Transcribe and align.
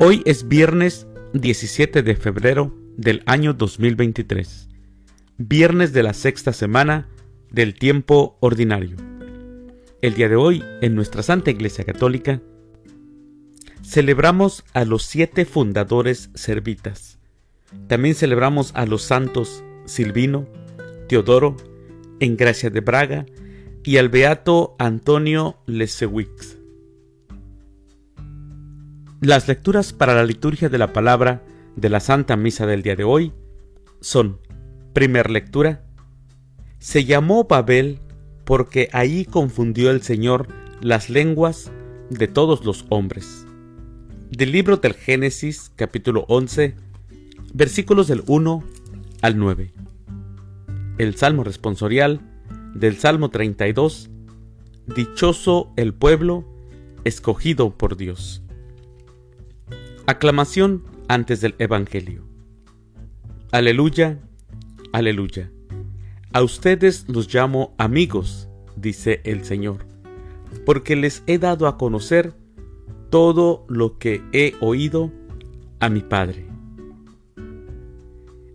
Hoy 0.00 0.22
es 0.26 0.46
viernes 0.46 1.08
17 1.32 2.04
de 2.04 2.14
febrero 2.14 2.72
del 2.96 3.24
año 3.26 3.52
2023, 3.52 4.68
viernes 5.38 5.92
de 5.92 6.04
la 6.04 6.14
sexta 6.14 6.52
semana 6.52 7.08
del 7.50 7.74
tiempo 7.74 8.38
ordinario. 8.38 8.96
El 10.00 10.14
día 10.14 10.28
de 10.28 10.36
hoy, 10.36 10.62
en 10.82 10.94
nuestra 10.94 11.24
Santa 11.24 11.50
Iglesia 11.50 11.82
Católica, 11.82 12.40
celebramos 13.82 14.62
a 14.72 14.84
los 14.84 15.02
siete 15.02 15.44
fundadores 15.44 16.30
servitas. 16.32 17.18
También 17.88 18.14
celebramos 18.14 18.70
a 18.76 18.86
los 18.86 19.02
santos 19.02 19.64
Silvino, 19.84 20.46
Teodoro, 21.08 21.56
Engracia 22.20 22.70
de 22.70 22.82
Braga 22.82 23.26
y 23.82 23.96
al 23.96 24.10
beato 24.10 24.76
Antonio 24.78 25.56
Lesewix. 25.66 26.57
Las 29.20 29.48
lecturas 29.48 29.92
para 29.92 30.14
la 30.14 30.22
liturgia 30.22 30.68
de 30.68 30.78
la 30.78 30.92
palabra 30.92 31.42
de 31.74 31.88
la 31.88 31.98
Santa 31.98 32.36
Misa 32.36 32.66
del 32.66 32.82
día 32.82 32.94
de 32.94 33.02
hoy 33.02 33.32
son, 34.00 34.38
primer 34.92 35.28
lectura, 35.28 35.82
se 36.78 37.04
llamó 37.04 37.42
Babel 37.42 37.98
porque 38.44 38.88
ahí 38.92 39.24
confundió 39.24 39.90
el 39.90 40.02
Señor 40.02 40.46
las 40.80 41.10
lenguas 41.10 41.72
de 42.10 42.28
todos 42.28 42.64
los 42.64 42.84
hombres. 42.90 43.44
Del 44.30 44.52
libro 44.52 44.76
del 44.76 44.94
Génesis 44.94 45.72
capítulo 45.74 46.24
11, 46.28 46.76
versículos 47.52 48.06
del 48.06 48.22
1 48.24 48.62
al 49.22 49.36
9. 49.36 49.72
El 50.98 51.16
Salmo 51.16 51.42
responsorial 51.42 52.20
del 52.72 52.96
Salmo 52.98 53.30
32, 53.30 54.10
Dichoso 54.94 55.72
el 55.76 55.92
pueblo 55.92 56.44
escogido 57.02 57.76
por 57.76 57.96
Dios. 57.96 58.44
Aclamación 60.08 60.84
antes 61.08 61.42
del 61.42 61.54
Evangelio. 61.58 62.24
Aleluya, 63.52 64.18
aleluya. 64.90 65.52
A 66.32 66.42
ustedes 66.42 67.04
los 67.08 67.34
llamo 67.34 67.74
amigos, 67.76 68.48
dice 68.74 69.20
el 69.24 69.44
Señor, 69.44 69.84
porque 70.64 70.96
les 70.96 71.22
he 71.26 71.36
dado 71.36 71.66
a 71.66 71.76
conocer 71.76 72.32
todo 73.10 73.66
lo 73.68 73.98
que 73.98 74.22
he 74.32 74.54
oído 74.62 75.12
a 75.78 75.90
mi 75.90 76.00
Padre. 76.00 76.46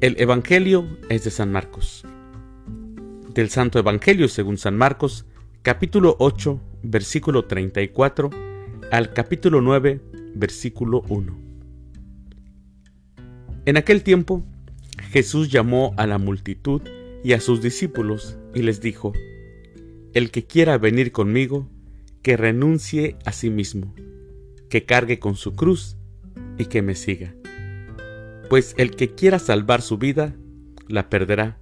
El 0.00 0.20
Evangelio 0.20 0.98
es 1.08 1.22
de 1.22 1.30
San 1.30 1.52
Marcos. 1.52 2.04
Del 3.34 3.50
Santo 3.50 3.78
Evangelio 3.78 4.26
según 4.26 4.58
San 4.58 4.76
Marcos, 4.76 5.26
capítulo 5.62 6.16
8, 6.18 6.60
versículo 6.82 7.44
34 7.44 8.30
al 8.90 9.12
capítulo 9.12 9.60
9, 9.60 10.00
versículo 10.38 11.02
1. 11.08 11.36
En 13.64 13.76
aquel 13.76 14.02
tiempo, 14.02 14.44
Jesús 15.10 15.50
llamó 15.50 15.94
a 15.96 16.06
la 16.06 16.18
multitud 16.18 16.82
y 17.24 17.32
a 17.32 17.40
sus 17.40 17.60
discípulos 17.62 18.38
y 18.54 18.62
les 18.62 18.80
dijo, 18.80 19.12
El 20.14 20.30
que 20.30 20.44
quiera 20.44 20.78
venir 20.78 21.10
conmigo, 21.10 21.68
que 22.22 22.36
renuncie 22.36 23.16
a 23.24 23.32
sí 23.32 23.50
mismo, 23.50 23.94
que 24.68 24.84
cargue 24.84 25.18
con 25.18 25.36
su 25.36 25.54
cruz 25.54 25.96
y 26.58 26.66
que 26.66 26.82
me 26.82 26.94
siga. 26.94 27.34
Pues 28.48 28.74
el 28.78 28.92
que 28.92 29.14
quiera 29.14 29.38
salvar 29.38 29.82
su 29.82 29.98
vida, 29.98 30.36
la 30.88 31.08
perderá, 31.10 31.58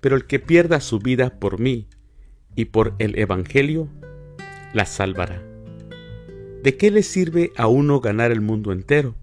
pero 0.00 0.16
el 0.16 0.26
que 0.26 0.38
pierda 0.38 0.80
su 0.80 0.98
vida 0.98 1.38
por 1.38 1.58
mí 1.58 1.88
y 2.54 2.66
por 2.66 2.94
el 2.98 3.18
Evangelio, 3.18 3.88
la 4.74 4.84
salvará. 4.84 5.49
¿De 6.62 6.76
qué 6.76 6.90
le 6.90 7.02
sirve 7.02 7.52
a 7.56 7.68
uno 7.68 8.00
ganar 8.00 8.30
el 8.30 8.42
mundo 8.42 8.72
entero 8.72 9.14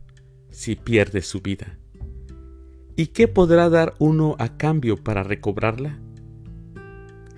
si 0.49 0.75
pierde 0.75 1.21
su 1.21 1.41
vida? 1.41 1.77
¿Y 2.95 3.07
qué 3.07 3.27
podrá 3.27 3.69
dar 3.69 3.93
uno 3.99 4.35
a 4.39 4.57
cambio 4.57 4.97
para 4.97 5.21
recobrarla? 5.21 5.99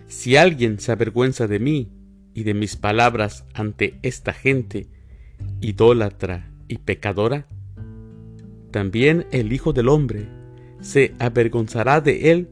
Si 0.08 0.38
alguien 0.38 0.80
se 0.80 0.94
avergüenza 0.94 1.48
de 1.48 1.60
mí 1.60 1.92
y 2.34 2.44
de 2.44 2.54
mis 2.54 2.78
palabras 2.78 3.44
ante 3.54 4.00
esta 4.02 4.32
gente 4.32 4.88
idólatra 5.60 6.50
y 6.70 6.78
pecadora, 6.78 7.46
también 8.72 9.28
el 9.32 9.52
Hijo 9.52 9.74
del 9.74 9.90
Hombre 9.90 10.30
se 10.80 11.14
avergonzará 11.20 12.00
de 12.00 12.32
él 12.32 12.48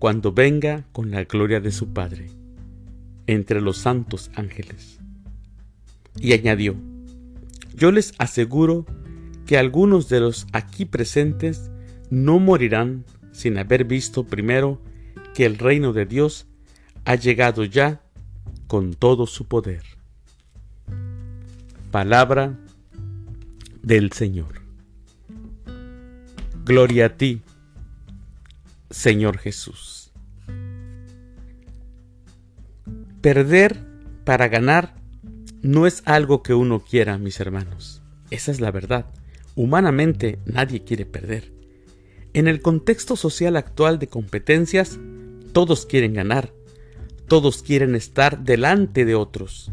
cuando 0.00 0.32
venga 0.32 0.88
con 0.90 1.12
la 1.12 1.22
gloria 1.22 1.60
de 1.60 1.70
su 1.70 1.92
Padre 1.92 2.26
entre 3.28 3.60
los 3.60 3.78
santos 3.78 4.32
ángeles. 4.34 4.98
Y 6.18 6.32
añadió, 6.32 6.76
yo 7.74 7.92
les 7.92 8.14
aseguro 8.18 8.86
que 9.46 9.58
algunos 9.58 10.08
de 10.08 10.20
los 10.20 10.46
aquí 10.52 10.84
presentes 10.84 11.70
no 12.10 12.38
morirán 12.38 13.04
sin 13.32 13.58
haber 13.58 13.84
visto 13.84 14.24
primero 14.24 14.80
que 15.34 15.44
el 15.44 15.58
reino 15.58 15.92
de 15.92 16.06
Dios 16.06 16.46
ha 17.04 17.14
llegado 17.14 17.64
ya 17.64 18.00
con 18.66 18.94
todo 18.94 19.26
su 19.26 19.46
poder. 19.46 19.82
Palabra 21.90 22.58
del 23.82 24.12
Señor. 24.12 24.60
Gloria 26.64 27.06
a 27.06 27.16
ti, 27.16 27.42
Señor 28.90 29.38
Jesús. 29.38 30.10
Perder 33.20 33.84
para 34.24 34.48
ganar 34.48 34.95
no 35.66 35.84
es 35.86 36.02
algo 36.04 36.44
que 36.44 36.54
uno 36.54 36.84
quiera, 36.84 37.18
mis 37.18 37.40
hermanos. 37.40 38.00
Esa 38.30 38.52
es 38.52 38.60
la 38.60 38.70
verdad. 38.70 39.06
Humanamente 39.56 40.38
nadie 40.46 40.84
quiere 40.84 41.06
perder. 41.06 41.52
En 42.34 42.46
el 42.46 42.62
contexto 42.62 43.16
social 43.16 43.56
actual 43.56 43.98
de 43.98 44.06
competencias, 44.06 44.98
todos 45.52 45.84
quieren 45.84 46.14
ganar. 46.14 46.52
Todos 47.26 47.64
quieren 47.64 47.96
estar 47.96 48.44
delante 48.44 49.04
de 49.04 49.16
otros. 49.16 49.72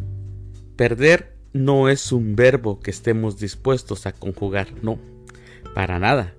Perder 0.76 1.36
no 1.54 1.90
es 1.90 2.12
un 2.12 2.36
verbo 2.36 2.80
que 2.80 2.90
estemos 2.90 3.38
dispuestos 3.38 4.08
a 4.08 4.14
conjugar, 4.14 4.70
no, 4.82 4.98
para 5.76 6.00
nada. 6.00 6.34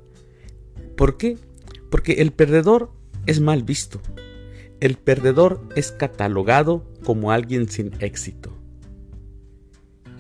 ¿Por 0.97 1.17
qué? 1.17 1.39
Porque 1.91 2.15
el 2.15 2.33
perdedor 2.33 2.91
es 3.27 3.41
mal 3.41 3.63
visto. 3.63 4.01
El 4.81 4.97
perdedor 4.97 5.63
es 5.77 5.93
catalogado 5.93 6.93
como 7.05 7.31
alguien 7.31 7.69
sin 7.69 7.93
éxito. 8.01 8.54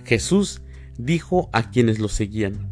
Jesús 0.05 0.63
dijo 0.99 1.51
a 1.53 1.71
quienes 1.71 1.99
lo 1.99 2.09
seguían, 2.09 2.71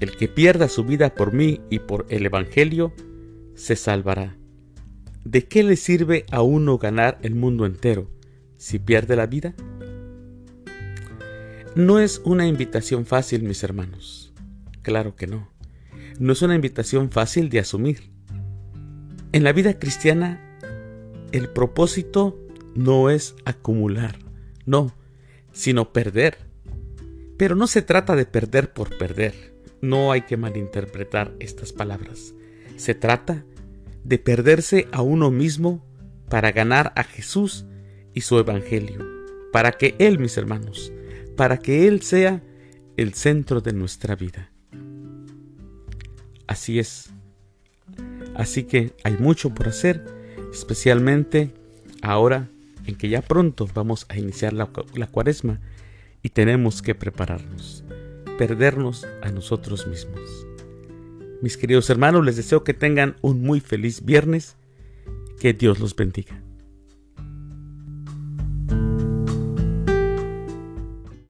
El 0.00 0.16
que 0.16 0.28
pierda 0.28 0.68
su 0.68 0.84
vida 0.84 1.14
por 1.14 1.32
mí 1.32 1.60
y 1.70 1.80
por 1.80 2.06
el 2.08 2.26
Evangelio, 2.26 2.92
se 3.54 3.74
salvará. 3.76 4.36
¿De 5.24 5.46
qué 5.46 5.62
le 5.62 5.76
sirve 5.76 6.24
a 6.30 6.42
uno 6.42 6.78
ganar 6.78 7.18
el 7.22 7.34
mundo 7.34 7.66
entero 7.66 8.10
si 8.56 8.78
pierde 8.78 9.16
la 9.16 9.26
vida? 9.26 9.54
No 11.74 11.98
es 11.98 12.20
una 12.24 12.46
invitación 12.46 13.06
fácil, 13.06 13.42
mis 13.42 13.62
hermanos. 13.62 14.32
Claro 14.82 15.16
que 15.16 15.26
no. 15.26 15.50
No 16.18 16.32
es 16.32 16.42
una 16.42 16.54
invitación 16.54 17.10
fácil 17.10 17.50
de 17.50 17.60
asumir. 17.60 18.10
En 19.32 19.44
la 19.44 19.52
vida 19.52 19.78
cristiana, 19.78 20.40
el 21.32 21.48
propósito 21.50 22.38
no 22.74 23.10
es 23.10 23.34
acumular, 23.44 24.18
no, 24.64 24.94
sino 25.58 25.92
perder. 25.92 26.38
Pero 27.36 27.56
no 27.56 27.66
se 27.66 27.82
trata 27.82 28.14
de 28.14 28.26
perder 28.26 28.72
por 28.72 28.96
perder. 28.96 29.34
No 29.82 30.12
hay 30.12 30.20
que 30.22 30.36
malinterpretar 30.36 31.34
estas 31.40 31.72
palabras. 31.72 32.32
Se 32.76 32.94
trata 32.94 33.44
de 34.04 34.18
perderse 34.18 34.86
a 34.92 35.02
uno 35.02 35.32
mismo 35.32 35.84
para 36.28 36.52
ganar 36.52 36.92
a 36.94 37.02
Jesús 37.02 37.66
y 38.14 38.20
su 38.20 38.38
Evangelio, 38.38 39.04
para 39.52 39.72
que 39.72 39.96
Él, 39.98 40.20
mis 40.20 40.36
hermanos, 40.36 40.92
para 41.36 41.58
que 41.58 41.88
Él 41.88 42.02
sea 42.02 42.40
el 42.96 43.14
centro 43.14 43.60
de 43.60 43.72
nuestra 43.72 44.14
vida. 44.14 44.52
Así 46.46 46.78
es. 46.78 47.10
Así 48.36 48.62
que 48.62 48.92
hay 49.02 49.16
mucho 49.18 49.52
por 49.52 49.66
hacer, 49.66 50.04
especialmente 50.52 51.52
ahora 52.00 52.48
en 52.88 52.96
que 52.96 53.10
ya 53.10 53.20
pronto 53.20 53.68
vamos 53.74 54.06
a 54.08 54.18
iniciar 54.18 54.54
la, 54.54 54.70
la 54.94 55.06
cuaresma 55.06 55.60
y 56.22 56.30
tenemos 56.30 56.80
que 56.80 56.94
prepararnos, 56.94 57.84
perdernos 58.38 59.06
a 59.22 59.30
nosotros 59.30 59.86
mismos. 59.86 60.46
Mis 61.42 61.58
queridos 61.58 61.90
hermanos, 61.90 62.24
les 62.24 62.36
deseo 62.36 62.64
que 62.64 62.72
tengan 62.72 63.16
un 63.20 63.42
muy 63.42 63.60
feliz 63.60 64.06
viernes, 64.06 64.56
que 65.38 65.52
Dios 65.52 65.80
los 65.80 65.94
bendiga. 65.94 66.42